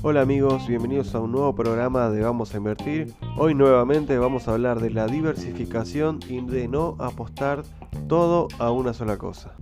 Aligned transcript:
Hola 0.00 0.22
amigos, 0.22 0.66
bienvenidos 0.66 1.14
a 1.14 1.20
un 1.20 1.32
nuevo 1.32 1.54
programa 1.54 2.08
de 2.08 2.22
Vamos 2.22 2.54
a 2.54 2.56
Invertir. 2.56 3.12
Hoy 3.36 3.54
nuevamente 3.54 4.16
vamos 4.16 4.48
a 4.48 4.52
hablar 4.52 4.80
de 4.80 4.90
la 4.90 5.06
diversificación 5.06 6.20
y 6.28 6.40
de 6.40 6.66
no 6.66 6.96
apostar 6.98 7.62
todo 8.08 8.48
a 8.58 8.70
una 8.70 8.94
sola 8.94 9.18
cosa. 9.18 9.54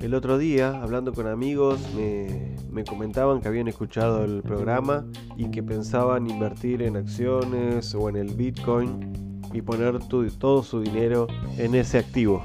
El 0.00 0.14
otro 0.14 0.38
día, 0.38 0.82
hablando 0.82 1.12
con 1.12 1.28
amigos, 1.28 1.80
me, 1.94 2.84
comentaban 2.84 3.40
que 3.40 3.48
habían 3.48 3.68
escuchado 3.68 4.24
el 4.24 4.42
programa 4.42 5.06
y 5.36 5.50
que 5.50 5.62
pensaban 5.62 6.28
invertir 6.28 6.82
en 6.82 6.96
acciones 6.96 7.94
o 7.94 8.08
en 8.08 8.16
el 8.16 8.34
Bitcoin 8.34 9.40
y 9.52 9.62
poner 9.62 10.00
todo 10.00 10.62
su 10.62 10.80
dinero 10.80 11.28
en 11.58 11.74
ese 11.74 11.98
activo. 11.98 12.42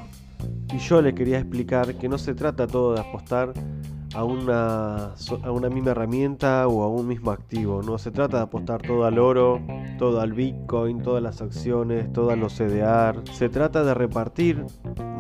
Y 0.74 0.78
yo 0.78 1.02
les 1.02 1.14
quería 1.14 1.40
explicar 1.40 1.96
que 1.96 2.08
no 2.08 2.18
se 2.18 2.34
trata 2.34 2.66
todo 2.66 2.94
de 2.94 3.02
apostar 3.02 3.54
a 4.14 4.24
una, 4.24 5.14
a 5.44 5.52
una 5.52 5.70
misma 5.70 5.92
herramienta 5.92 6.68
o 6.68 6.84
a 6.84 6.88
un 6.88 7.08
mismo 7.08 7.32
activo. 7.32 7.82
No 7.82 7.98
se 7.98 8.12
trata 8.12 8.38
de 8.38 8.44
apostar 8.44 8.82
todo 8.82 9.06
al 9.06 9.20
oro, 9.20 9.62
todo 9.98 10.22
al 10.22 10.34
Bitcoin, 10.34 11.02
todas 11.02 11.22
las 11.22 11.42
acciones, 11.42 12.12
todos 12.14 12.38
los 12.38 12.54
CDR. 12.54 13.22
Se 13.34 13.50
trata 13.50 13.84
de 13.84 13.94
repartir 13.94 14.66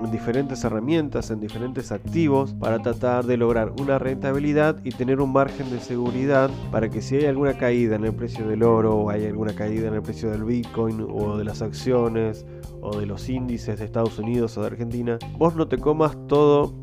diferentes 0.10 0.64
herramientas 0.64 1.30
en 1.30 1.40
diferentes 1.40 1.91
activos 1.91 2.54
para 2.54 2.80
tratar 2.80 3.26
de 3.26 3.38
lograr 3.38 3.73
una 3.80 4.00
rentabilidad 4.00 4.77
y 4.84 4.91
tener 4.91 5.22
un 5.22 5.34
margen 5.34 5.70
de 5.70 5.80
seguridad 5.80 6.50
para 6.72 6.90
que 6.90 7.02
si 7.02 7.18
hay 7.18 7.26
alguna 7.26 7.58
caída 7.58 7.98
en 7.98 8.05
el 8.05 8.14
precio 8.14 8.48
del 8.48 8.64
oro 8.64 8.96
o 8.96 9.10
hay 9.10 9.26
alguna 9.26 9.54
caída 9.54 9.88
en 9.90 9.94
el 9.94 10.02
precio 10.02 10.32
del 10.32 10.44
Bitcoin 10.44 11.05
o 11.10 11.38
de 11.38 11.44
las 11.44 11.62
acciones 11.62 12.46
o 12.82 12.98
de 12.98 13.05
los 13.05 13.30
índices 13.30 13.77
de 13.77 13.86
Estados 13.86 14.18
Unidos 14.18 14.58
o 14.58 14.62
de 14.62 14.68
Argentina, 14.68 15.20
vos 15.38 15.55
no 15.55 15.68
te 15.68 15.77
comas 15.77 16.18
todo 16.27 16.74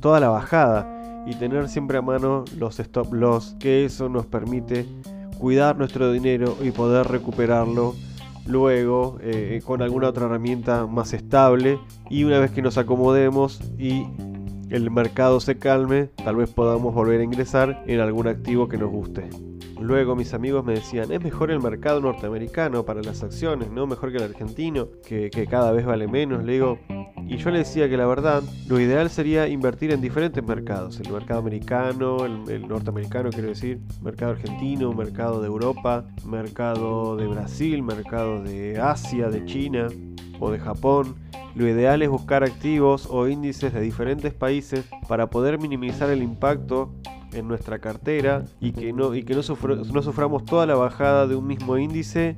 toda 0.00 0.20
la 0.20 0.28
bajada 0.28 1.24
y 1.26 1.34
tener 1.34 1.68
siempre 1.68 1.98
a 1.98 2.02
mano 2.02 2.44
los 2.58 2.80
stop 2.80 3.12
loss, 3.12 3.56
que 3.58 3.84
eso 3.84 4.08
nos 4.08 4.26
permite 4.26 4.86
cuidar 5.38 5.76
nuestro 5.76 6.12
dinero 6.12 6.56
y 6.62 6.70
poder 6.70 7.06
recuperarlo 7.08 7.94
luego 8.46 9.18
eh, 9.20 9.60
con 9.64 9.82
alguna 9.82 10.08
otra 10.08 10.26
herramienta 10.26 10.86
más 10.86 11.12
estable 11.12 11.78
y 12.08 12.24
una 12.24 12.38
vez 12.38 12.50
que 12.50 12.62
nos 12.62 12.78
acomodemos 12.78 13.60
y 13.78 14.04
el 14.70 14.90
mercado 14.90 15.40
se 15.40 15.58
calme, 15.58 16.10
tal 16.24 16.36
vez 16.36 16.50
podamos 16.50 16.94
volver 16.94 17.20
a 17.20 17.24
ingresar 17.24 17.82
en 17.86 18.00
algún 18.00 18.28
activo 18.28 18.68
que 18.68 18.78
nos 18.78 18.90
guste. 18.90 19.28
Luego 19.80 20.14
mis 20.14 20.34
amigos 20.34 20.62
me 20.62 20.74
decían, 20.74 21.10
es 21.10 21.22
mejor 21.22 21.50
el 21.50 21.58
mercado 21.58 22.02
norteamericano 22.02 22.84
para 22.84 23.02
las 23.02 23.22
acciones, 23.22 23.70
no 23.70 23.86
mejor 23.86 24.10
que 24.12 24.18
el 24.18 24.24
argentino, 24.24 24.88
que, 25.06 25.30
cada 25.50 25.72
vez 25.72 25.86
vale 25.86 26.06
menos. 26.06 26.44
Le 26.44 26.52
digo, 26.52 26.78
y 27.26 27.38
yo 27.38 27.50
le 27.50 27.60
decía 27.60 27.88
que 27.88 27.96
la 27.96 28.06
verdad, 28.06 28.42
lo 28.68 28.78
ideal 28.78 29.08
sería 29.08 29.48
invertir 29.48 29.90
en 29.92 30.02
diferentes 30.02 30.44
mercados. 30.44 31.00
El 31.00 31.10
mercado 31.10 31.40
americano, 31.40 32.26
el, 32.26 32.68
norteamericano 32.68 33.30
quiero 33.30 33.48
decir, 33.48 33.80
mercado 34.02 34.32
argentino, 34.32 34.92
mercado 34.92 35.40
de 35.40 35.46
Europa, 35.46 36.04
mercado 36.26 37.16
de 37.16 37.26
Brasil, 37.26 37.82
mercado 37.82 38.42
de 38.42 38.78
Asia, 38.78 39.30
de 39.30 39.46
China 39.46 39.88
o 40.40 40.50
de 40.50 40.58
Japón. 40.58 41.16
Lo 41.54 41.66
ideal 41.66 42.02
es 42.02 42.10
buscar 42.10 42.44
activos 42.44 43.08
o 43.10 43.26
índices 43.28 43.72
de 43.72 43.80
diferentes 43.80 44.34
países 44.34 44.84
para 45.08 45.30
poder 45.30 45.58
minimizar 45.58 46.10
el 46.10 46.22
impacto 46.22 46.92
en 47.32 47.48
nuestra 47.48 47.78
cartera 47.78 48.44
y 48.60 48.72
que 48.72 48.92
no, 48.92 49.14
y 49.14 49.22
que 49.22 49.34
no, 49.34 49.42
suframos 49.42 50.44
toda 50.44 50.66
la 50.66 50.74
bajada 50.74 51.26
de 51.26 51.36
un 51.36 51.46
mismo 51.46 51.76
índice 51.78 52.36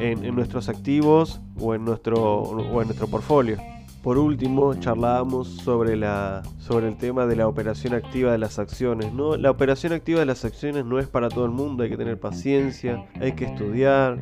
en, 0.00 0.34
nuestros 0.34 0.68
activos 0.68 1.40
o 1.60 1.74
en 1.74 1.84
nuestro, 1.84 2.20
o 2.20 2.80
en 2.80 2.88
nuestro 2.88 3.08
portfolio. 3.08 3.58
Por 4.02 4.18
último, 4.18 4.74
charlábamos 4.74 5.46
sobre, 5.46 5.94
la, 5.94 6.42
sobre 6.58 6.88
el 6.88 6.96
tema 6.96 7.26
de 7.26 7.36
la 7.36 7.46
operación 7.46 7.94
activa 7.94 8.32
de 8.32 8.38
las 8.38 8.58
acciones. 8.58 9.12
¿no? 9.12 9.36
La 9.36 9.48
operación 9.48 9.92
activa 9.92 10.18
de 10.18 10.26
las 10.26 10.44
acciones 10.44 10.84
no 10.84 10.98
es 10.98 11.06
para 11.06 11.28
todo 11.28 11.44
el 11.44 11.52
mundo, 11.52 11.84
hay 11.84 11.90
que 11.90 11.96
tener 11.96 12.18
paciencia, 12.18 13.06
hay 13.20 13.32
que 13.32 13.44
estudiar, 13.44 14.18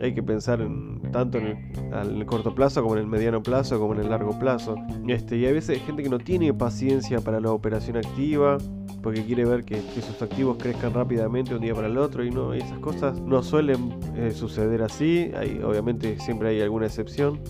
hay 0.00 0.14
que 0.14 0.22
pensar 0.22 0.66
tanto 1.12 1.38
en 1.38 1.72
el, 1.92 2.26
corto 2.26 2.54
plazo 2.54 2.82
como 2.82 2.96
en 2.96 3.02
el 3.02 3.06
mediano 3.06 3.42
plazo 3.42 3.78
como 3.78 3.94
en 3.94 4.00
el 4.00 4.10
largo 4.10 4.38
plazo. 4.38 4.76
Este, 5.06 5.36
y 5.36 5.46
a 5.46 5.52
veces 5.52 5.78
hay 5.78 5.86
gente 5.86 6.02
que 6.02 6.08
no 6.08 6.18
tiene 6.18 6.52
paciencia 6.54 7.20
para 7.20 7.40
la 7.40 7.52
operación 7.52 7.96
activa 7.96 8.58
porque 9.02 9.24
quiere 9.24 9.44
ver 9.44 9.64
que, 9.64 9.80
sus 9.80 10.22
activos 10.22 10.56
crezcan 10.58 10.94
rápidamente 10.94 11.54
un 11.54 11.60
día 11.60 11.74
para 11.74 11.88
el 11.88 11.98
otro 11.98 12.24
y 12.24 12.30
no 12.30 12.54
esas 12.54 12.78
cosas 12.78 13.20
no 13.20 13.42
suelen 13.42 13.98
eh, 14.16 14.30
suceder 14.30 14.82
así. 14.82 15.30
Hay, 15.36 15.60
obviamente 15.62 16.18
siempre 16.20 16.50
hay 16.50 16.60
alguna 16.60 16.86
excepción. 16.86 17.40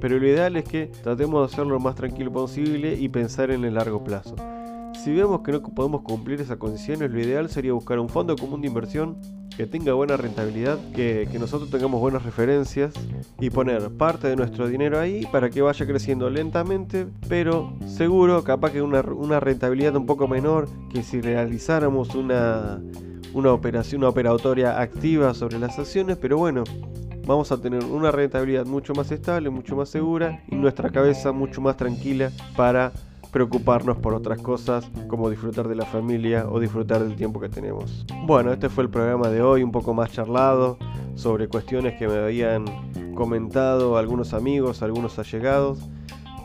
Pero 0.00 0.18
lo 0.18 0.28
ideal 0.28 0.56
es 0.56 0.64
que 0.64 0.86
tratemos 1.02 1.40
de 1.40 1.52
hacerlo 1.52 1.74
lo 1.74 1.80
más 1.80 1.96
tranquilo 1.96 2.30
posible 2.30 2.94
y 2.94 3.08
pensar 3.08 3.50
en 3.50 3.64
el 3.64 3.74
largo 3.74 4.04
plazo. 4.04 4.36
Si 5.02 5.12
vemos 5.12 5.40
que 5.40 5.52
no 5.52 5.62
podemos 5.62 6.02
cumplir 6.02 6.40
esas 6.40 6.58
condiciones, 6.58 7.10
lo 7.10 7.20
ideal 7.20 7.48
sería 7.48 7.72
buscar 7.72 7.98
un 7.98 8.08
fondo 8.08 8.36
común 8.36 8.60
de 8.60 8.68
inversión 8.68 9.16
que 9.58 9.66
tenga 9.66 9.92
buena 9.92 10.16
rentabilidad, 10.16 10.78
que, 10.92 11.28
nosotros 11.36 11.68
tengamos 11.68 12.00
buenas 12.00 12.22
referencias 12.22 12.94
y 13.40 13.50
poner 13.50 13.90
parte 13.90 14.28
de 14.28 14.36
nuestro 14.36 14.68
dinero 14.68 15.00
ahí 15.00 15.26
para 15.32 15.50
que 15.50 15.62
vaya 15.62 15.84
creciendo 15.84 16.30
lentamente, 16.30 17.08
pero 17.28 17.72
seguro, 17.84 18.44
capaz 18.44 18.70
que 18.70 18.82
una, 18.82 19.00
una 19.00 19.40
rentabilidad 19.40 19.96
un 19.96 20.06
poco 20.06 20.28
menor 20.28 20.68
que 20.92 21.02
si 21.02 21.20
realizáramos 21.20 22.14
una, 22.14 22.80
una 23.34 23.52
operación, 23.52 24.02
una 24.02 24.10
operatoria 24.10 24.80
activa 24.80 25.34
sobre 25.34 25.58
las 25.58 25.76
acciones, 25.76 26.16
pero 26.18 26.38
bueno, 26.38 26.62
vamos 27.26 27.50
a 27.50 27.60
tener 27.60 27.84
una 27.84 28.12
rentabilidad 28.12 28.64
mucho 28.64 28.94
más 28.94 29.10
estable, 29.10 29.50
mucho 29.50 29.74
más 29.74 29.88
segura 29.88 30.40
y 30.46 30.54
nuestra 30.54 30.90
cabeza 30.90 31.32
mucho 31.32 31.60
más 31.60 31.76
tranquila 31.76 32.30
para 32.56 32.92
preocuparnos 33.30 33.98
por 33.98 34.14
otras 34.14 34.40
cosas 34.40 34.90
como 35.08 35.30
disfrutar 35.30 35.68
de 35.68 35.74
la 35.74 35.84
familia 35.84 36.46
o 36.48 36.60
disfrutar 36.60 37.02
del 37.02 37.16
tiempo 37.16 37.40
que 37.40 37.48
tenemos. 37.48 38.06
Bueno, 38.26 38.52
este 38.52 38.68
fue 38.68 38.84
el 38.84 38.90
programa 38.90 39.28
de 39.28 39.42
hoy, 39.42 39.62
un 39.62 39.72
poco 39.72 39.94
más 39.94 40.12
charlado 40.12 40.78
sobre 41.14 41.48
cuestiones 41.48 41.98
que 41.98 42.06
me 42.06 42.16
habían 42.16 42.64
comentado 43.14 43.98
algunos 43.98 44.34
amigos, 44.34 44.82
algunos 44.82 45.18
allegados. 45.18 45.78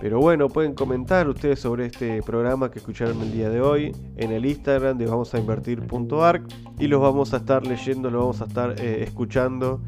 Pero 0.01 0.19
bueno, 0.19 0.49
pueden 0.49 0.73
comentar 0.73 1.29
ustedes 1.29 1.61
sobre 1.61 1.85
este 1.85 2.21
programa 2.23 2.69
que 2.69 2.79
escucharon 2.79 3.21
el 3.21 3.31
día 3.31 3.49
de 3.49 3.61
hoy 3.61 3.95
en 4.17 4.33
el 4.33 4.45
Instagram 4.45 4.97
de 4.97 5.05
vamos 5.05 5.33
a 5.33 5.39
invertir.arc 5.39 6.43
y 6.77 6.87
los 6.87 6.99
vamos 6.99 7.33
a 7.33 7.37
estar 7.37 7.65
leyendo, 7.65 8.09
los 8.09 8.19
vamos 8.19 8.41
a 8.41 8.45
estar 8.45 8.75
eh, 8.81 9.03
escuchando 9.03 9.79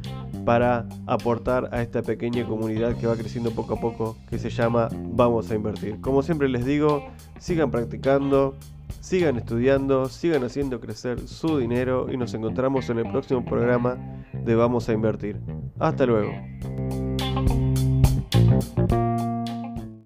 para 0.45 0.87
aportar 1.07 1.69
a 1.73 1.81
esta 1.81 2.01
pequeña 2.01 2.45
comunidad 2.45 2.95
que 2.95 3.07
va 3.07 3.15
creciendo 3.15 3.51
poco 3.51 3.73
a 3.73 3.79
poco, 3.81 4.17
que 4.29 4.37
se 4.37 4.49
llama 4.49 4.89
Vamos 4.93 5.49
a 5.51 5.55
Invertir. 5.55 5.99
Como 6.01 6.21
siempre 6.21 6.47
les 6.47 6.65
digo, 6.65 7.05
sigan 7.39 7.71
practicando, 7.71 8.55
sigan 9.01 9.37
estudiando, 9.37 10.07
sigan 10.07 10.43
haciendo 10.43 10.79
crecer 10.79 11.27
su 11.27 11.57
dinero 11.57 12.07
y 12.11 12.17
nos 12.17 12.33
encontramos 12.33 12.89
en 12.89 12.99
el 12.99 13.11
próximo 13.11 13.43
programa 13.43 13.97
de 14.33 14.55
Vamos 14.55 14.87
a 14.87 14.93
Invertir. 14.93 15.39
Hasta 15.79 16.05
luego. 16.05 16.31